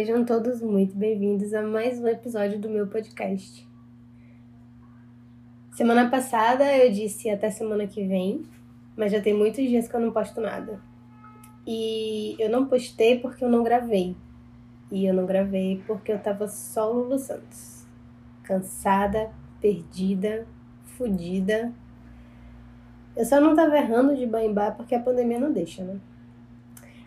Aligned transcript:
Sejam 0.00 0.24
todos 0.24 0.62
muito 0.62 0.96
bem-vindos 0.96 1.52
a 1.52 1.60
mais 1.60 2.00
um 2.00 2.08
episódio 2.08 2.58
do 2.58 2.70
meu 2.70 2.86
podcast. 2.86 3.68
Semana 5.72 6.08
passada 6.08 6.64
eu 6.74 6.90
disse 6.90 7.28
até 7.28 7.50
semana 7.50 7.86
que 7.86 8.02
vem, 8.06 8.46
mas 8.96 9.12
já 9.12 9.20
tem 9.20 9.34
muitos 9.34 9.62
dias 9.62 9.86
que 9.86 9.94
eu 9.94 10.00
não 10.00 10.10
posto 10.10 10.40
nada. 10.40 10.80
E 11.66 12.34
eu 12.38 12.48
não 12.48 12.64
postei 12.64 13.18
porque 13.18 13.44
eu 13.44 13.50
não 13.50 13.62
gravei. 13.62 14.16
E 14.90 15.04
eu 15.04 15.12
não 15.12 15.26
gravei 15.26 15.82
porque 15.86 16.10
eu 16.10 16.18
tava 16.18 16.48
só 16.48 16.90
Lulu 16.90 17.18
Santos. 17.18 17.84
Cansada, 18.42 19.30
perdida, 19.60 20.46
fodida. 20.96 21.74
Eu 23.14 23.26
só 23.26 23.38
não 23.38 23.54
tava 23.54 23.76
errando 23.76 24.16
de 24.16 24.24
banho 24.24 24.54
porque 24.78 24.94
a 24.94 25.02
pandemia 25.02 25.38
não 25.38 25.52
deixa, 25.52 25.84
né? 25.84 26.00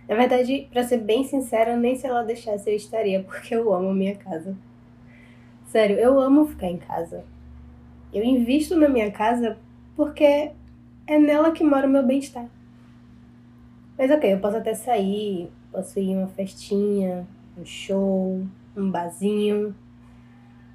Na 0.07 0.15
verdade, 0.15 0.67
para 0.71 0.83
ser 0.83 0.97
bem 0.97 1.23
sincera, 1.23 1.77
nem 1.77 1.95
se 1.95 2.05
ela 2.05 2.23
deixasse 2.23 2.69
eu 2.69 2.75
estaria, 2.75 3.23
porque 3.23 3.55
eu 3.55 3.73
amo 3.73 3.89
a 3.89 3.93
minha 3.93 4.15
casa. 4.15 4.55
Sério, 5.65 5.97
eu 5.97 6.19
amo 6.19 6.45
ficar 6.45 6.67
em 6.67 6.77
casa. 6.77 7.23
Eu 8.13 8.23
invisto 8.23 8.75
na 8.75 8.87
minha 8.87 9.11
casa 9.11 9.57
porque 9.95 10.51
é 11.07 11.19
nela 11.19 11.51
que 11.51 11.63
mora 11.63 11.87
o 11.87 11.89
meu 11.89 12.05
bem-estar. 12.05 12.47
Mas 13.97 14.11
ok, 14.11 14.33
eu 14.33 14.39
posso 14.39 14.57
até 14.57 14.73
sair, 14.73 15.49
posso 15.71 15.99
ir 15.99 16.15
uma 16.15 16.27
festinha, 16.27 17.27
um 17.57 17.65
show, 17.65 18.41
um 18.75 18.91
barzinho. 18.91 19.75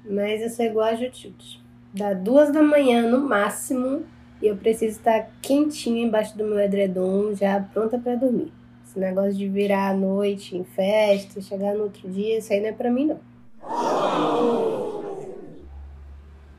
Mas 0.03 0.41
eu 0.41 0.49
sou 0.49 0.65
igual 0.65 0.87
a 0.87 0.95
Jutilde. 0.95 1.61
Dá 1.93 2.13
duas 2.13 2.51
da 2.51 2.61
manhã 2.61 3.09
no 3.09 3.19
máximo 3.19 4.03
e 4.41 4.47
eu 4.47 4.57
preciso 4.57 4.97
estar 4.97 5.29
quentinha 5.41 6.03
embaixo 6.03 6.37
do 6.37 6.45
meu 6.45 6.59
edredom, 6.59 7.33
já 7.33 7.59
pronta 7.59 7.97
para 7.97 8.15
dormir. 8.15 8.51
Esse 8.89 8.97
negócio 8.97 9.33
de 9.33 9.47
virar 9.47 9.89
à 9.89 9.93
noite 9.93 10.57
em 10.57 10.63
festa, 10.63 11.39
chegar 11.41 11.75
no 11.75 11.83
outro 11.83 12.09
dia, 12.09 12.39
isso 12.39 12.51
aí 12.51 12.59
não 12.59 12.69
é 12.69 12.71
pra 12.71 12.89
mim, 12.89 13.05
não. 13.05 13.19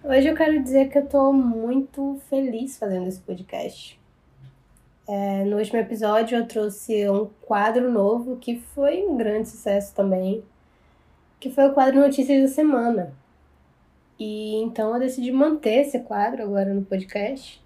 Hoje 0.04 0.28
eu 0.28 0.36
quero 0.36 0.62
dizer 0.62 0.90
que 0.90 0.98
eu 0.98 1.08
tô 1.08 1.32
muito 1.32 2.20
feliz 2.30 2.78
fazendo 2.78 3.08
esse 3.08 3.20
podcast. 3.20 4.00
É, 5.08 5.44
no 5.44 5.58
último 5.58 5.80
episódio 5.80 6.38
eu 6.38 6.46
trouxe 6.46 7.10
um 7.10 7.28
quadro 7.40 7.90
novo 7.90 8.36
que 8.36 8.60
foi 8.60 9.02
um 9.02 9.16
grande 9.16 9.48
sucesso 9.48 9.92
também, 9.92 10.44
que 11.40 11.50
foi 11.50 11.66
o 11.66 11.74
quadro 11.74 11.98
Notícias 11.98 12.42
da 12.42 12.54
Semana. 12.54 13.12
E 14.16 14.54
então 14.62 14.94
eu 14.94 15.00
decidi 15.00 15.32
manter 15.32 15.80
esse 15.80 15.98
quadro 15.98 16.44
agora 16.44 16.72
no 16.72 16.82
podcast. 16.82 17.60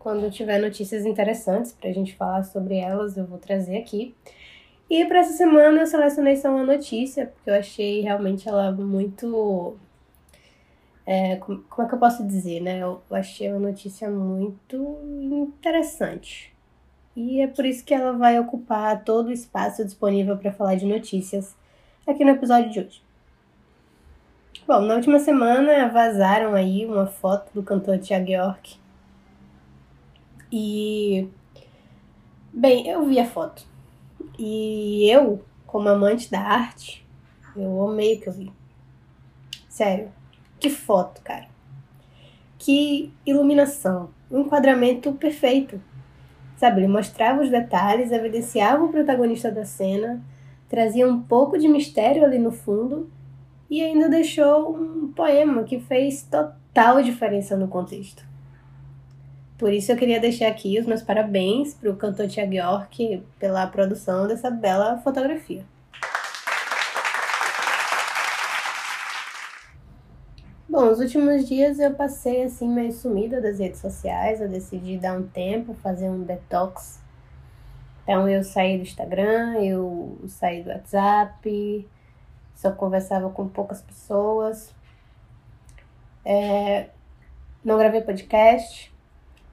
Quando 0.00 0.30
tiver 0.30 0.58
notícias 0.58 1.04
interessantes 1.04 1.72
para 1.72 1.90
a 1.90 1.92
gente 1.92 2.16
falar 2.16 2.42
sobre 2.42 2.78
elas, 2.78 3.18
eu 3.18 3.26
vou 3.26 3.36
trazer 3.36 3.76
aqui. 3.76 4.14
E 4.88 5.04
para 5.04 5.18
essa 5.18 5.34
semana 5.34 5.82
eu 5.82 5.86
selecionei 5.86 6.38
só 6.38 6.48
uma 6.48 6.64
notícia, 6.64 7.26
porque 7.26 7.50
eu 7.50 7.54
achei 7.54 8.00
realmente 8.00 8.48
ela 8.48 8.72
muito. 8.72 9.76
É, 11.06 11.36
como, 11.36 11.62
é 11.80 11.84
que 11.84 11.94
eu 11.94 11.98
posso 11.98 12.26
dizer, 12.26 12.62
né? 12.62 12.82
Eu 12.82 13.02
achei 13.10 13.50
uma 13.50 13.58
notícia 13.58 14.10
muito 14.10 14.98
interessante. 15.04 16.50
E 17.14 17.42
é 17.42 17.46
por 17.46 17.66
isso 17.66 17.84
que 17.84 17.92
ela 17.92 18.12
vai 18.12 18.40
ocupar 18.40 19.04
todo 19.04 19.26
o 19.26 19.32
espaço 19.32 19.84
disponível 19.84 20.38
para 20.38 20.50
falar 20.50 20.76
de 20.76 20.86
notícias 20.86 21.54
aqui 22.06 22.24
no 22.24 22.30
episódio 22.30 22.70
de 22.70 22.80
hoje. 22.80 23.02
Bom, 24.66 24.80
na 24.80 24.94
última 24.94 25.18
semana 25.18 25.90
vazaram 25.90 26.54
aí 26.54 26.86
uma 26.86 27.06
foto 27.06 27.52
do 27.52 27.62
cantor 27.62 27.98
Thiago 27.98 28.30
York 28.30 28.80
e. 30.52 31.28
Bem, 32.52 32.88
eu 32.88 33.04
vi 33.04 33.18
a 33.18 33.26
foto. 33.26 33.64
E 34.38 35.08
eu, 35.10 35.44
como 35.66 35.88
amante 35.88 36.30
da 36.30 36.40
arte, 36.40 37.06
eu 37.56 37.88
amei 37.88 38.16
o 38.16 38.20
que 38.20 38.28
eu 38.28 38.32
vi. 38.32 38.52
Sério, 39.68 40.10
que 40.58 40.68
foto, 40.68 41.22
cara. 41.22 41.46
Que 42.58 43.12
iluminação. 43.24 44.10
Um 44.30 44.40
enquadramento 44.40 45.12
perfeito. 45.12 45.80
Sabe, 46.56 46.80
ele 46.80 46.88
mostrava 46.88 47.42
os 47.42 47.48
detalhes, 47.48 48.12
evidenciava 48.12 48.84
o 48.84 48.90
protagonista 48.90 49.50
da 49.50 49.64
cena, 49.64 50.22
trazia 50.68 51.08
um 51.08 51.22
pouco 51.22 51.56
de 51.56 51.66
mistério 51.66 52.24
ali 52.24 52.38
no 52.38 52.50
fundo 52.52 53.10
e 53.70 53.80
ainda 53.82 54.08
deixou 54.08 54.76
um 54.76 55.12
poema 55.12 55.64
que 55.64 55.80
fez 55.80 56.22
total 56.22 57.02
diferença 57.02 57.56
no 57.56 57.68
contexto. 57.68 58.29
Por 59.60 59.74
isso 59.74 59.92
eu 59.92 59.96
queria 59.98 60.18
deixar 60.18 60.48
aqui 60.48 60.80
os 60.80 60.86
meus 60.86 61.02
parabéns 61.02 61.74
para 61.74 61.90
o 61.90 61.94
cantor 61.94 62.26
Tiago 62.26 62.54
York 62.54 63.22
pela 63.38 63.66
produção 63.66 64.26
dessa 64.26 64.50
bela 64.50 64.96
fotografia. 65.04 65.62
Bom, 70.66 70.90
os 70.90 70.98
últimos 70.98 71.46
dias 71.46 71.78
eu 71.78 71.92
passei 71.92 72.44
assim 72.44 72.70
meio 72.70 72.90
sumida 72.90 73.38
das 73.38 73.58
redes 73.58 73.80
sociais, 73.80 74.40
eu 74.40 74.48
decidi 74.48 74.96
dar 74.96 75.12
um 75.12 75.26
tempo, 75.26 75.74
fazer 75.74 76.08
um 76.08 76.22
detox. 76.22 76.98
Então 78.02 78.26
eu 78.26 78.42
saí 78.42 78.78
do 78.78 78.82
Instagram, 78.84 79.56
eu 79.62 80.18
saí 80.26 80.62
do 80.62 80.70
WhatsApp, 80.70 81.86
só 82.54 82.72
conversava 82.72 83.28
com 83.28 83.46
poucas 83.46 83.82
pessoas. 83.82 84.74
É, 86.24 86.88
não 87.62 87.76
gravei 87.76 88.00
podcast, 88.00 88.89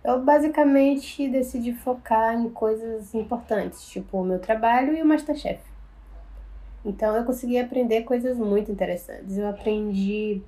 eu 0.07 0.21
basicamente 0.21 1.27
decidi 1.27 1.73
focar 1.73 2.33
em 2.33 2.49
coisas 2.49 3.13
importantes, 3.13 3.89
tipo 3.89 4.21
o 4.21 4.23
meu 4.23 4.39
trabalho 4.39 4.95
e 4.95 5.01
o 5.01 5.05
Masterchef. 5.05 5.59
Então 6.85 7.13
eu 7.13 7.25
consegui 7.25 7.59
aprender 7.59 8.03
coisas 8.03 8.37
muito 8.37 8.71
interessantes. 8.71 9.37
Eu 9.37 9.49
aprendi 9.49 10.41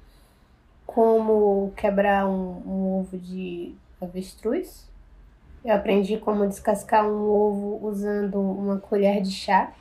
como 0.86 1.74
quebrar 1.75 2.25
um, 2.25 2.62
um 2.66 3.00
ovo 3.00 3.18
de 3.18 3.75
avestruz. 4.00 4.88
Eu 5.66 5.75
aprendi 5.75 6.16
como 6.16 6.48
descascar 6.48 7.06
um 7.06 7.30
ovo 7.30 7.86
usando 7.86 8.40
uma 8.40 8.80
colher 8.80 9.22
de 9.22 9.31
chá. 9.31 9.74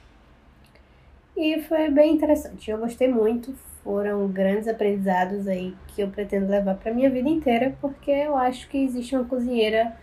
E 1.37 1.63
foi 1.63 1.89
bem 1.89 2.17
interessante. 2.17 2.69
Eu 2.69 2.79
gostei 2.79 3.07
muito 3.07 3.55
foram 3.89 4.29
grandes 4.29 4.69
aprendizados 4.69 5.49
aí 5.49 5.75
que 5.87 6.03
eu 6.03 6.09
pretendo 6.09 6.47
levar 6.47 6.75
para 6.75 6.93
minha 6.93 7.09
vida 7.09 7.27
inteira, 7.27 7.75
porque 7.81 8.11
eu 8.11 8.37
acho 8.37 8.69
que 8.69 8.77
existe 8.77 9.17
uma 9.17 9.25
cozinheira 9.25 9.97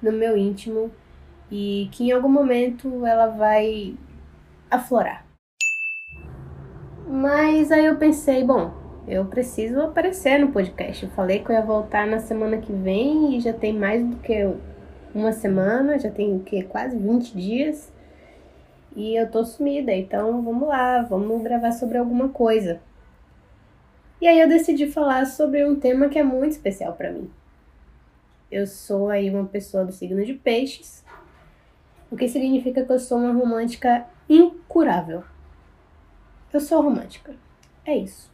no 0.00 0.10
meu 0.10 0.34
íntimo 0.34 0.90
e 1.50 1.90
que 1.92 2.04
em 2.04 2.10
algum 2.10 2.30
momento 2.30 3.04
ela 3.04 3.26
vai 3.26 3.94
aflorar. 4.70 5.26
Mas 7.06 7.70
aí 7.70 7.84
eu 7.84 7.96
pensei, 7.96 8.42
bom, 8.42 8.72
eu 9.06 9.26
preciso 9.26 9.82
aparecer 9.82 10.38
no 10.38 10.50
podcast. 10.50 11.04
Eu 11.04 11.10
falei 11.10 11.40
que 11.40 11.50
eu 11.50 11.54
ia 11.54 11.60
voltar 11.60 12.06
na 12.06 12.20
semana 12.20 12.56
que 12.56 12.72
vem 12.72 13.36
e 13.36 13.40
já 13.40 13.52
tem 13.52 13.74
mais 13.74 14.02
do 14.02 14.16
que 14.16 14.50
uma 15.14 15.32
semana, 15.32 15.98
já 15.98 16.10
tem 16.10 16.34
o 16.34 16.40
que 16.40 16.62
quase 16.62 16.96
20 16.96 17.36
dias. 17.36 17.92
E 18.96 19.14
eu 19.20 19.30
tô 19.30 19.44
sumida, 19.44 19.92
então 19.92 20.40
vamos 20.40 20.66
lá, 20.66 21.02
vamos 21.02 21.42
gravar 21.42 21.72
sobre 21.72 21.98
alguma 21.98 22.30
coisa. 22.30 22.80
E 24.20 24.26
aí 24.26 24.40
eu 24.40 24.48
decidi 24.48 24.86
falar 24.88 25.26
sobre 25.26 25.64
um 25.64 25.76
tema 25.76 26.08
que 26.08 26.18
é 26.18 26.24
muito 26.24 26.52
especial 26.52 26.92
para 26.94 27.12
mim. 27.12 27.30
Eu 28.50 28.66
sou 28.66 29.10
aí 29.10 29.30
uma 29.30 29.44
pessoa 29.44 29.84
do 29.84 29.92
signo 29.92 30.24
de 30.24 30.34
peixes, 30.34 31.04
o 32.10 32.16
que 32.16 32.28
significa 32.28 32.84
que 32.84 32.90
eu 32.90 32.98
sou 32.98 33.18
uma 33.18 33.32
romântica 33.32 34.06
incurável. 34.28 35.22
Eu 36.52 36.60
sou 36.60 36.82
romântica. 36.82 37.34
É 37.84 37.96
isso. 37.96 38.32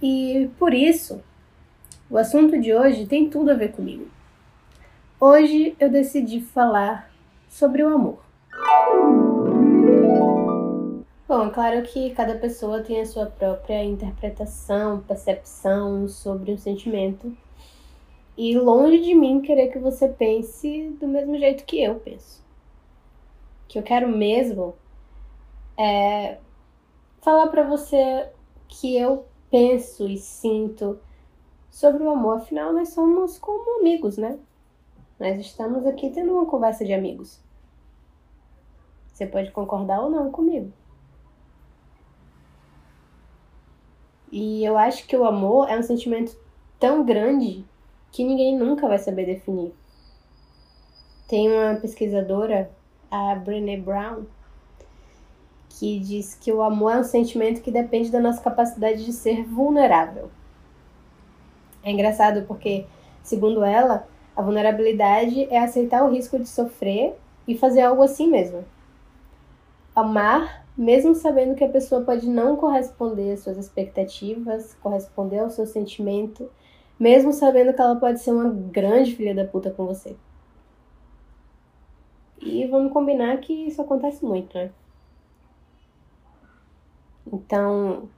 E 0.00 0.50
por 0.58 0.72
isso, 0.72 1.22
o 2.08 2.16
assunto 2.16 2.58
de 2.58 2.72
hoje 2.72 3.06
tem 3.06 3.28
tudo 3.28 3.50
a 3.50 3.54
ver 3.54 3.72
comigo. 3.72 4.08
Hoje 5.20 5.76
eu 5.78 5.90
decidi 5.90 6.40
falar 6.40 7.10
sobre 7.48 7.82
o 7.82 7.88
amor. 7.88 8.24
Bom, 11.26 11.46
é 11.46 11.50
claro 11.50 11.82
que 11.84 12.10
cada 12.10 12.34
pessoa 12.34 12.82
tem 12.82 13.00
a 13.00 13.06
sua 13.06 13.24
própria 13.24 13.82
interpretação, 13.82 15.00
percepção 15.00 16.06
sobre 16.06 16.52
o 16.52 16.58
sentimento. 16.58 17.34
E 18.36 18.58
longe 18.58 19.00
de 19.00 19.14
mim 19.14 19.40
querer 19.40 19.68
que 19.68 19.78
você 19.78 20.06
pense 20.06 20.90
do 21.00 21.08
mesmo 21.08 21.38
jeito 21.38 21.64
que 21.64 21.82
eu 21.82 21.94
penso. 21.94 22.42
O 23.64 23.68
que 23.68 23.78
eu 23.78 23.82
quero 23.82 24.06
mesmo 24.06 24.74
é 25.78 26.36
falar 27.22 27.46
para 27.46 27.62
você 27.62 28.28
que 28.68 28.94
eu 28.94 29.24
penso 29.50 30.06
e 30.06 30.18
sinto 30.18 31.00
sobre 31.70 32.02
o 32.02 32.10
amor. 32.10 32.36
Afinal, 32.36 32.70
nós 32.70 32.90
somos 32.90 33.38
como 33.38 33.80
amigos, 33.80 34.18
né? 34.18 34.38
Nós 35.18 35.40
estamos 35.40 35.86
aqui 35.86 36.10
tendo 36.10 36.34
uma 36.34 36.44
conversa 36.44 36.84
de 36.84 36.92
amigos. 36.92 37.40
Você 39.06 39.26
pode 39.26 39.50
concordar 39.52 40.02
ou 40.02 40.10
não 40.10 40.30
comigo. 40.30 40.70
E 44.36 44.64
eu 44.64 44.76
acho 44.76 45.06
que 45.06 45.16
o 45.16 45.24
amor 45.24 45.70
é 45.70 45.78
um 45.78 45.82
sentimento 45.84 46.36
tão 46.80 47.04
grande 47.04 47.64
que 48.10 48.24
ninguém 48.24 48.58
nunca 48.58 48.88
vai 48.88 48.98
saber 48.98 49.26
definir. 49.26 49.72
Tem 51.28 51.48
uma 51.48 51.76
pesquisadora, 51.76 52.68
a 53.08 53.36
Brené 53.36 53.76
Brown, 53.76 54.24
que 55.68 56.00
diz 56.00 56.34
que 56.34 56.50
o 56.50 56.62
amor 56.62 56.94
é 56.94 56.98
um 56.98 57.04
sentimento 57.04 57.60
que 57.60 57.70
depende 57.70 58.10
da 58.10 58.18
nossa 58.18 58.42
capacidade 58.42 59.04
de 59.04 59.12
ser 59.12 59.44
vulnerável. 59.44 60.28
É 61.84 61.92
engraçado 61.92 62.44
porque, 62.44 62.86
segundo 63.22 63.62
ela, 63.62 64.04
a 64.34 64.42
vulnerabilidade 64.42 65.44
é 65.44 65.60
aceitar 65.60 66.02
o 66.02 66.10
risco 66.10 66.40
de 66.40 66.48
sofrer 66.48 67.16
e 67.46 67.56
fazer 67.56 67.82
algo 67.82 68.02
assim 68.02 68.28
mesmo. 68.28 68.64
Amar, 69.94 70.66
mesmo 70.76 71.14
sabendo 71.14 71.54
que 71.54 71.64
a 71.64 71.68
pessoa 71.68 72.02
pode 72.02 72.28
não 72.28 72.56
corresponder 72.56 73.32
às 73.32 73.40
suas 73.40 73.56
expectativas, 73.56 74.74
corresponder 74.82 75.38
ao 75.38 75.50
seu 75.50 75.66
sentimento, 75.66 76.50
mesmo 76.98 77.32
sabendo 77.32 77.72
que 77.72 77.80
ela 77.80 77.96
pode 77.96 78.20
ser 78.20 78.32
uma 78.32 78.50
grande 78.50 79.14
filha 79.14 79.34
da 79.34 79.44
puta 79.44 79.70
com 79.70 79.86
você. 79.86 80.16
E 82.40 82.66
vamos 82.66 82.92
combinar 82.92 83.38
que 83.38 83.52
isso 83.52 83.80
acontece 83.80 84.24
muito, 84.24 84.56
né? 84.56 84.70
Então, 87.32 88.08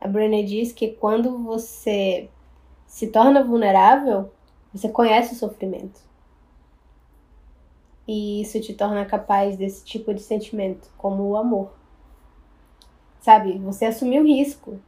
a 0.00 0.08
Brené 0.08 0.42
diz 0.42 0.72
que 0.72 0.92
quando 0.92 1.38
você 1.38 2.30
se 2.86 3.08
torna 3.08 3.42
vulnerável, 3.42 4.30
você 4.72 4.88
conhece 4.88 5.34
o 5.34 5.36
sofrimento. 5.36 6.05
E 8.06 8.40
isso 8.40 8.60
te 8.60 8.72
torna 8.72 9.04
capaz 9.04 9.56
desse 9.56 9.84
tipo 9.84 10.14
de 10.14 10.20
sentimento, 10.20 10.88
como 10.96 11.24
o 11.24 11.36
amor. 11.36 11.72
Sabe? 13.20 13.58
Você 13.58 13.84
assumiu 13.84 14.24
risco. 14.24 14.78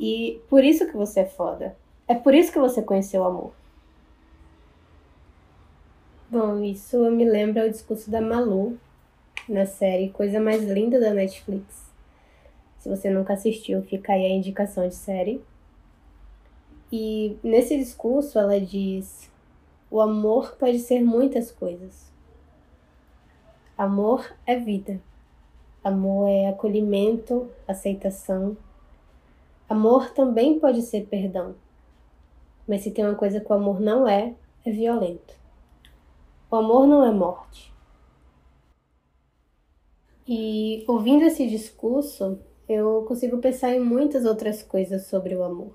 E 0.00 0.40
por 0.48 0.64
isso 0.64 0.86
que 0.86 0.96
você 0.96 1.20
é 1.20 1.26
foda. 1.26 1.76
É 2.06 2.14
por 2.14 2.34
isso 2.34 2.52
que 2.52 2.58
você 2.58 2.80
conheceu 2.80 3.22
o 3.22 3.26
amor. 3.26 3.52
Bom, 6.30 6.62
isso 6.62 7.10
me 7.10 7.24
lembra 7.24 7.66
o 7.66 7.70
discurso 7.70 8.10
da 8.10 8.20
Malu 8.20 8.78
na 9.48 9.66
série 9.66 10.10
Coisa 10.10 10.38
Mais 10.38 10.62
Linda 10.62 11.00
da 11.00 11.10
Netflix. 11.10 11.88
Se 12.78 12.88
você 12.88 13.10
nunca 13.10 13.34
assistiu, 13.34 13.82
fica 13.82 14.12
aí 14.12 14.24
a 14.24 14.34
indicação 14.34 14.86
de 14.88 14.94
série. 14.94 15.42
E 16.92 17.36
nesse 17.42 17.76
discurso 17.76 18.38
ela 18.38 18.60
diz: 18.60 19.30
o 19.90 20.00
amor 20.00 20.56
pode 20.56 20.78
ser 20.78 21.02
muitas 21.02 21.50
coisas. 21.50 22.07
Amor 23.78 24.34
é 24.44 24.56
vida. 24.58 25.00
Amor 25.84 26.28
é 26.28 26.48
acolhimento, 26.48 27.48
aceitação. 27.68 28.56
Amor 29.68 30.10
também 30.10 30.58
pode 30.58 30.82
ser 30.82 31.06
perdão. 31.06 31.54
Mas 32.66 32.82
se 32.82 32.90
tem 32.90 33.06
uma 33.06 33.14
coisa 33.14 33.38
que 33.38 33.52
o 33.52 33.54
amor 33.54 33.78
não 33.78 34.08
é, 34.08 34.34
é 34.66 34.70
violento. 34.72 35.32
O 36.50 36.56
amor 36.56 36.88
não 36.88 37.04
é 37.04 37.12
morte. 37.12 37.72
E 40.26 40.84
ouvindo 40.88 41.22
esse 41.22 41.48
discurso, 41.48 42.36
eu 42.68 43.04
consigo 43.06 43.38
pensar 43.38 43.70
em 43.70 43.80
muitas 43.80 44.24
outras 44.24 44.60
coisas 44.60 45.06
sobre 45.06 45.36
o 45.36 45.44
amor. 45.44 45.72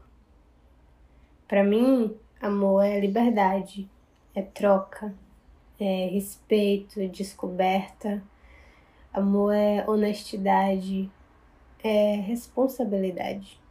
Para 1.48 1.64
mim, 1.64 2.14
amor 2.42 2.84
é 2.84 3.00
liberdade, 3.00 3.90
é 4.36 4.42
troca, 4.42 5.16
é 5.84 6.08
respeito, 6.08 7.08
descoberta. 7.10 8.24
Amor 9.14 9.54
é 9.54 9.84
honestidade, 9.88 11.12
é 11.84 12.16
responsabilidade. 12.16 13.62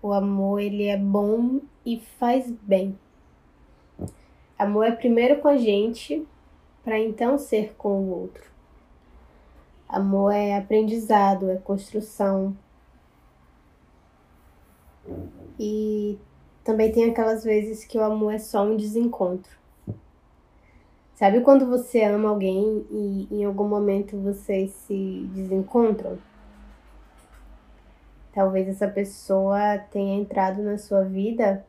O 0.00 0.12
amor, 0.12 0.60
ele 0.60 0.84
é 0.84 0.96
bom 0.96 1.60
e 1.84 2.00
faz 2.18 2.50
bem. 2.50 2.98
Amor 4.58 4.84
é 4.84 4.92
primeiro 4.92 5.40
com 5.40 5.48
a 5.48 5.56
gente, 5.56 6.26
para 6.82 6.98
então 6.98 7.38
ser 7.38 7.74
com 7.74 8.00
o 8.00 8.20
outro. 8.20 8.44
Amor 9.88 10.32
é 10.32 10.56
aprendizado, 10.56 11.50
é 11.50 11.56
construção. 11.56 12.56
E 15.58 16.18
também 16.62 16.92
tem 16.92 17.10
aquelas 17.10 17.42
vezes 17.42 17.84
que 17.84 17.96
o 17.96 18.02
amor 18.02 18.34
é 18.34 18.38
só 18.38 18.64
um 18.64 18.76
desencontro. 18.76 19.58
Sabe 21.18 21.40
quando 21.40 21.66
você 21.66 22.04
ama 22.04 22.28
alguém 22.28 22.86
e 22.92 23.26
em 23.28 23.44
algum 23.44 23.66
momento 23.66 24.16
vocês 24.20 24.70
se 24.70 25.28
desencontram? 25.34 26.16
Talvez 28.32 28.68
essa 28.68 28.86
pessoa 28.86 29.78
tenha 29.90 30.16
entrado 30.16 30.62
na 30.62 30.78
sua 30.78 31.02
vida 31.02 31.66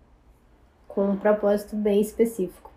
com 0.88 1.04
um 1.04 1.18
propósito 1.18 1.76
bem 1.76 2.00
específico. 2.00 2.72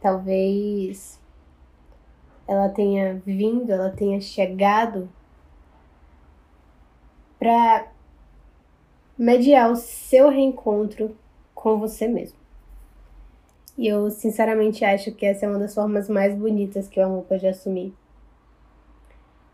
Talvez 0.00 1.20
ela 2.48 2.70
tenha 2.70 3.20
vindo, 3.22 3.70
ela 3.70 3.90
tenha 3.90 4.22
chegado 4.22 5.06
para 7.38 7.92
mediar 9.18 9.70
o 9.70 9.76
seu 9.76 10.30
reencontro 10.30 11.14
com 11.54 11.78
você 11.78 12.08
mesmo. 12.08 12.39
E 13.78 13.86
eu 13.86 14.10
sinceramente 14.10 14.84
acho 14.84 15.12
que 15.12 15.24
essa 15.24 15.46
é 15.46 15.48
uma 15.48 15.58
das 15.58 15.74
formas 15.74 16.08
mais 16.08 16.34
bonitas 16.34 16.88
que 16.88 17.00
o 17.00 17.04
amor 17.04 17.24
pode 17.24 17.46
assumir 17.46 17.94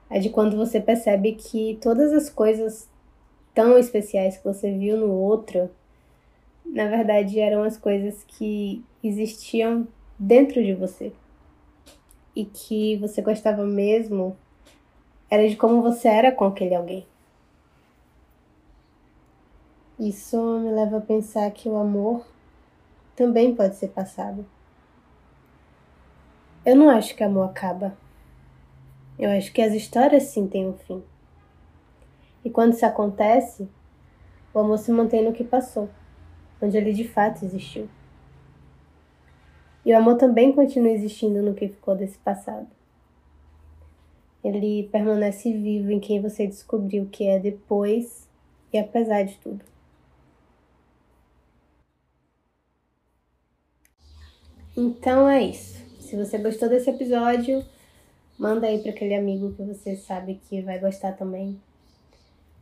é 0.08 0.18
de 0.18 0.30
quando 0.30 0.56
você 0.56 0.80
percebe 0.80 1.32
que 1.32 1.78
todas 1.80 2.12
as 2.12 2.30
coisas 2.30 2.88
tão 3.54 3.78
especiais 3.78 4.36
que 4.36 4.44
você 4.44 4.70
viu 4.70 4.96
no 4.96 5.10
outro, 5.10 5.70
na 6.64 6.86
verdade 6.86 7.40
eram 7.40 7.62
as 7.62 7.76
coisas 7.76 8.22
que 8.24 8.84
existiam 9.02 9.86
dentro 10.18 10.62
de 10.62 10.74
você. 10.74 11.12
E 12.34 12.44
que 12.44 12.96
você 12.98 13.22
gostava 13.22 13.64
mesmo 13.64 14.36
era 15.28 15.48
de 15.48 15.56
como 15.56 15.82
você 15.82 16.06
era 16.06 16.30
com 16.30 16.44
aquele 16.44 16.74
alguém. 16.74 17.06
Isso 19.98 20.36
me 20.60 20.70
leva 20.70 20.98
a 20.98 21.00
pensar 21.00 21.50
que 21.50 21.68
o 21.68 21.76
amor 21.76 22.24
também 23.16 23.54
pode 23.54 23.76
ser 23.76 23.88
passado. 23.88 24.46
Eu 26.64 26.76
não 26.76 26.90
acho 26.90 27.16
que 27.16 27.24
amor 27.24 27.48
acaba. 27.48 27.96
Eu 29.18 29.30
acho 29.30 29.52
que 29.52 29.62
as 29.62 29.72
histórias 29.72 30.24
sim 30.24 30.46
têm 30.46 30.68
um 30.68 30.74
fim. 30.74 31.02
E 32.44 32.50
quando 32.50 32.74
isso 32.74 32.84
acontece, 32.84 33.66
o 34.52 34.58
amor 34.58 34.78
se 34.78 34.92
mantém 34.92 35.24
no 35.24 35.32
que 35.32 35.42
passou, 35.42 35.88
onde 36.60 36.76
ele 36.76 36.92
de 36.92 37.08
fato 37.08 37.44
existiu. 37.44 37.88
E 39.84 39.92
o 39.92 39.96
amor 39.96 40.16
também 40.16 40.52
continua 40.52 40.90
existindo 40.90 41.40
no 41.40 41.54
que 41.54 41.68
ficou 41.68 41.96
desse 41.96 42.18
passado. 42.18 42.68
Ele 44.44 44.88
permanece 44.92 45.52
vivo 45.52 45.90
em 45.90 45.98
quem 45.98 46.20
você 46.20 46.46
descobriu 46.46 47.08
que 47.10 47.26
é 47.26 47.38
depois 47.38 48.28
e 48.72 48.78
apesar 48.78 49.22
de 49.22 49.38
tudo. 49.38 49.64
Então 54.76 55.28
é 55.28 55.42
isso. 55.42 55.76
Se 56.00 56.16
você 56.16 56.38
gostou 56.38 56.68
desse 56.68 56.90
episódio, 56.90 57.64
Manda 58.38 58.66
aí 58.66 58.80
para 58.80 58.90
aquele 58.90 59.14
amigo 59.14 59.54
que 59.54 59.62
você 59.62 59.96
sabe 59.96 60.40
que 60.48 60.60
vai 60.60 60.78
gostar 60.78 61.12
também. 61.12 61.58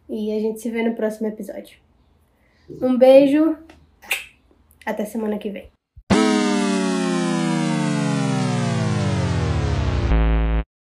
E 0.08 0.36
a 0.36 0.40
gente 0.40 0.60
se 0.60 0.70
vê 0.70 0.82
no 0.82 0.94
próximo 0.94 1.26
episódio. 1.26 1.78
Um 2.80 2.96
beijo. 2.96 3.58
Até 4.86 5.04
semana 5.04 5.38
que 5.38 5.50
vem. 5.50 5.73